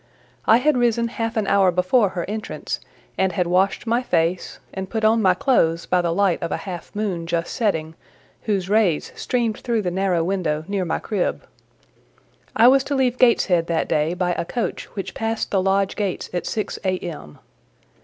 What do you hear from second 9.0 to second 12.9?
streamed through the narrow window near my crib. I was